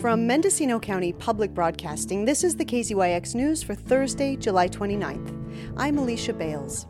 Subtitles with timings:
[0.00, 5.74] From Mendocino County Public Broadcasting, this is the KZYX News for Thursday, July 29th.
[5.76, 6.86] I'm Alicia Bales.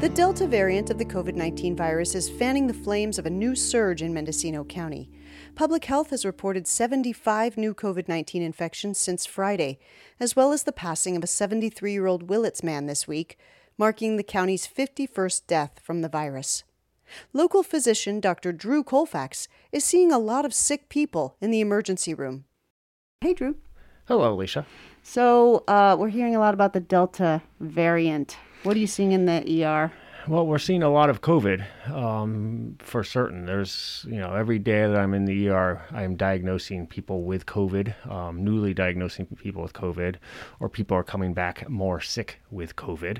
[0.00, 3.54] The Delta variant of the COVID 19 virus is fanning the flames of a new
[3.54, 5.10] surge in Mendocino County.
[5.54, 9.78] Public Health has reported 75 new COVID 19 infections since Friday,
[10.18, 13.38] as well as the passing of a 73 year old Willits man this week,
[13.76, 16.64] marking the county's 51st death from the virus.
[17.32, 18.52] Local physician Dr.
[18.52, 22.44] Drew Colfax is seeing a lot of sick people in the emergency room.
[23.20, 23.56] Hey, Drew.
[24.06, 24.66] Hello, Alicia.
[25.02, 28.36] So, uh, we're hearing a lot about the Delta variant.
[28.62, 29.92] What are you seeing in the ER?
[30.28, 33.44] Well, we're seeing a lot of COVID um, for certain.
[33.44, 38.08] There's, you know, every day that I'm in the ER, I'm diagnosing people with COVID,
[38.08, 40.16] um, newly diagnosing people with COVID,
[40.60, 43.18] or people are coming back more sick with COVID.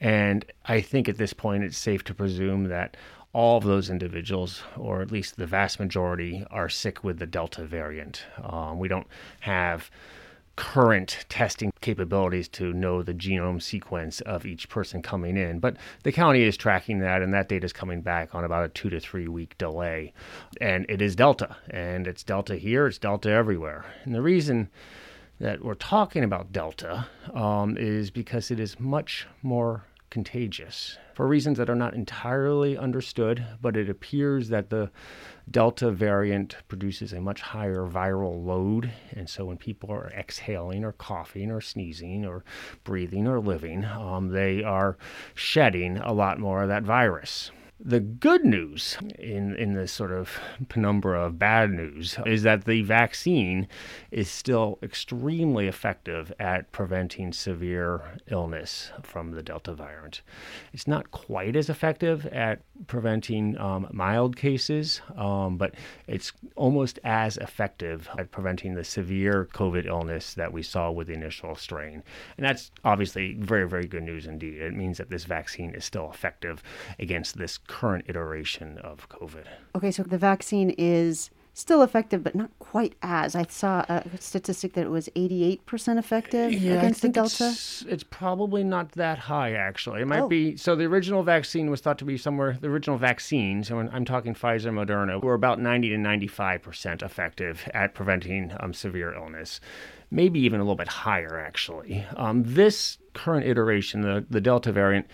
[0.00, 2.96] And I think at this point, it's safe to presume that
[3.32, 7.64] all of those individuals, or at least the vast majority, are sick with the Delta
[7.64, 8.24] variant.
[8.42, 9.06] Um, we don't
[9.40, 9.90] have
[10.58, 15.60] current testing capabilities to know the genome sequence of each person coming in.
[15.60, 18.68] But the county is tracking that, and that data is coming back on about a
[18.68, 20.12] two to three week delay.
[20.60, 23.84] And it is Delta, and it's Delta here, it's Delta everywhere.
[24.02, 24.68] And the reason
[25.38, 31.58] that we're talking about Delta um, is because it is much more contagious for reasons
[31.58, 34.90] that are not entirely understood, but it appears that the
[35.50, 38.92] Delta variant produces a much higher viral load.
[39.12, 42.44] And so when people are exhaling or coughing or sneezing or
[42.84, 44.96] breathing or living, um, they are
[45.34, 47.50] shedding a lot more of that virus.
[47.80, 52.82] The good news in, in this sort of penumbra of bad news is that the
[52.82, 53.68] vaccine
[54.10, 60.22] is still extremely effective at preventing severe illness from the Delta variant.
[60.72, 65.76] It's not quite as effective at preventing um, mild cases, um, but
[66.08, 71.14] it's almost as effective at preventing the severe COVID illness that we saw with the
[71.14, 72.02] initial strain.
[72.36, 74.60] And that's obviously very, very good news indeed.
[74.60, 76.60] It means that this vaccine is still effective
[76.98, 79.46] against this current iteration of COVID.
[79.76, 83.34] Okay, so the vaccine is still effective, but not quite as.
[83.34, 87.48] I saw a statistic that it was 88% effective yeah, against the Delta.
[87.48, 90.02] It's, it's, probably not that high, actually.
[90.02, 90.28] It might oh.
[90.28, 90.56] be.
[90.56, 94.34] So the original vaccine was thought to be somewhere, the original vaccines, and I'm talking
[94.34, 99.60] Pfizer, Moderna, were about 90 to 95% effective at preventing um, severe illness.
[100.10, 102.06] Maybe even a little bit higher, actually.
[102.16, 105.06] Um, this current iteration, the, the Delta variant,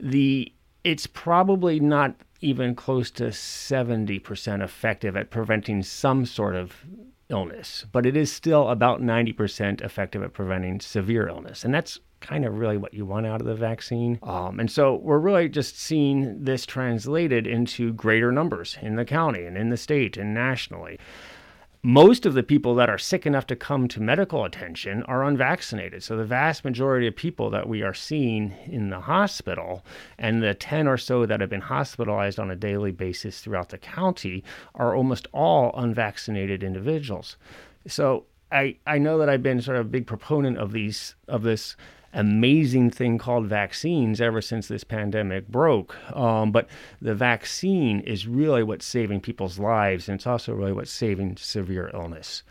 [0.00, 0.52] the
[0.88, 6.82] it's probably not even close to 70% effective at preventing some sort of
[7.28, 11.62] illness, but it is still about 90% effective at preventing severe illness.
[11.62, 14.18] And that's kind of really what you want out of the vaccine.
[14.22, 19.44] Um, and so we're really just seeing this translated into greater numbers in the county
[19.44, 20.98] and in the state and nationally
[21.82, 26.02] most of the people that are sick enough to come to medical attention are unvaccinated.
[26.02, 29.84] So the vast majority of people that we are seeing in the hospital
[30.18, 33.78] and the 10 or so that have been hospitalized on a daily basis throughout the
[33.78, 34.42] county
[34.74, 37.36] are almost all unvaccinated individuals.
[37.86, 41.42] So I, I know that I've been sort of a big proponent of these of
[41.42, 41.76] this
[42.12, 45.96] amazing thing called vaccines ever since this pandemic broke.
[46.16, 46.68] Um, but
[47.00, 51.90] the vaccine is really what's saving people's lives, and it's also really what's saving severe
[51.92, 52.42] illness.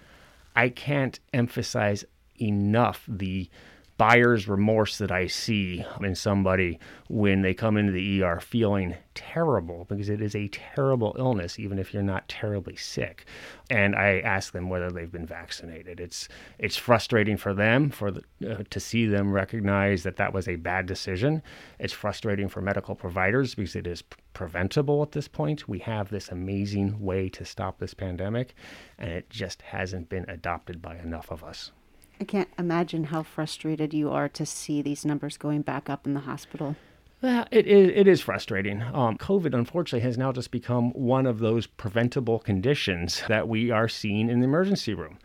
[0.56, 2.06] I can't emphasize
[2.40, 3.50] enough the
[3.98, 9.86] buyer's remorse that I see in somebody when they come into the ER feeling terrible
[9.90, 13.26] because it is a terrible illness, even if you're not terribly sick.
[13.70, 16.00] And I ask them whether they've been vaccinated.
[16.00, 20.48] It's it's frustrating for them for the, uh, to see them recognize that that was
[20.48, 21.42] a bad decision.
[21.80, 24.04] It's frustrating for medical providers because it is
[24.34, 25.68] preventable at this point.
[25.68, 28.54] We have this amazing way to stop this pandemic,
[29.00, 31.72] and it just hasn't been adopted by enough of us.
[32.20, 36.14] I can't imagine how frustrated you are to see these numbers going back up in
[36.14, 36.76] the hospital.
[37.22, 38.82] Well, it is, it is frustrating.
[38.82, 43.88] Um, COVID, unfortunately, has now just become one of those preventable conditions that we are
[43.88, 45.18] seeing in the emergency room.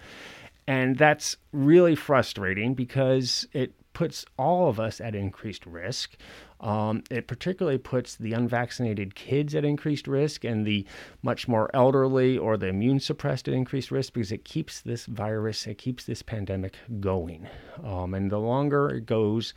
[0.66, 6.16] And that's really frustrating because it puts all of us at increased risk.
[6.62, 10.86] Um, it particularly puts the unvaccinated kids at increased risk and the
[11.22, 15.66] much more elderly or the immune suppressed at increased risk because it keeps this virus,
[15.66, 17.48] it keeps this pandemic going.
[17.82, 19.54] Um, and the longer it goes,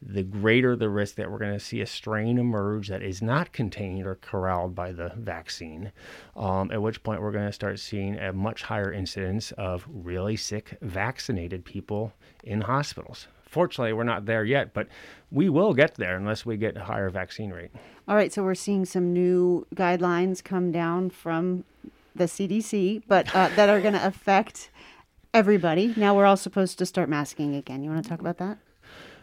[0.00, 3.52] the greater the risk that we're going to see a strain emerge that is not
[3.52, 5.92] contained or corralled by the vaccine,
[6.36, 10.36] um, at which point we're going to start seeing a much higher incidence of really
[10.36, 12.14] sick vaccinated people
[12.44, 14.86] in hospitals fortunately, we're not there yet, but
[15.30, 17.70] we will get there unless we get a higher vaccine rate.
[18.06, 21.64] All right, so we're seeing some new guidelines come down from
[22.14, 24.68] the CDC, but uh, that are going to affect
[25.32, 25.94] everybody.
[25.96, 27.82] Now we're all supposed to start masking again.
[27.82, 28.58] You want to talk about that?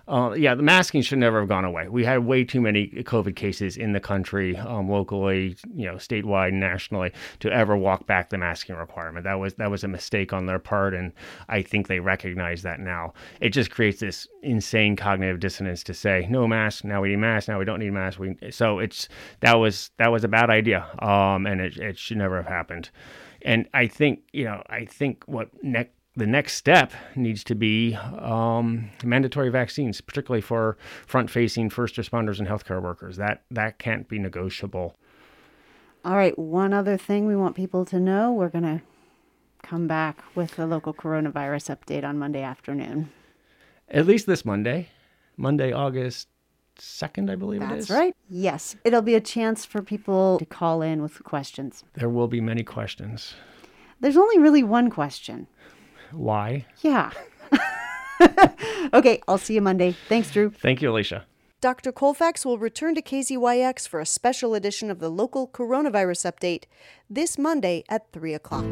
[0.05, 1.87] Uh, yeah, the masking should never have gone away.
[1.87, 6.51] We had way too many COVID cases in the country, um, locally, you know, statewide,
[6.51, 9.23] nationally, to ever walk back the masking requirement.
[9.23, 11.13] That was that was a mistake on their part, and
[11.47, 13.13] I think they recognize that now.
[13.39, 17.47] It just creates this insane cognitive dissonance to say no mask, now we need masks,
[17.47, 18.19] now we don't need masks.
[18.19, 19.07] We so it's
[19.39, 22.89] that was that was a bad idea, um, and it it should never have happened.
[23.41, 27.95] And I think you know, I think what next the next step needs to be
[27.95, 30.77] um, mandatory vaccines, particularly for
[31.07, 33.17] front-facing first responders and healthcare workers.
[33.17, 34.95] That that can't be negotiable.
[36.05, 36.37] All right.
[36.37, 38.81] One other thing we want people to know: we're going to
[39.63, 43.09] come back with the local coronavirus update on Monday afternoon.
[43.89, 44.89] At least this Monday,
[45.37, 46.27] Monday, August
[46.77, 47.87] second, I believe That's it is.
[47.87, 48.15] That's right.
[48.29, 51.83] Yes, it'll be a chance for people to call in with questions.
[51.93, 53.35] There will be many questions.
[53.99, 55.47] There's only really one question.
[56.13, 56.65] Why?
[56.81, 57.11] Yeah.
[58.93, 59.95] okay, I'll see you Monday.
[60.07, 60.49] Thanks, Drew.
[60.49, 61.25] Thank you, Alicia.
[61.63, 61.93] Dr.
[61.93, 66.65] Colfax will return to KZYX for a special edition of the local coronavirus update
[67.09, 68.65] this Monday at 3 o'clock.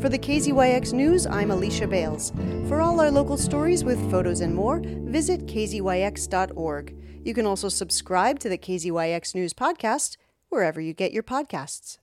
[0.00, 2.32] For the KZYX News, I'm Alicia Bales.
[2.66, 6.96] For all our local stories with photos and more, visit kzyx.org.
[7.24, 10.16] You can also subscribe to the KZYX News podcast
[10.48, 11.98] wherever you get your podcasts.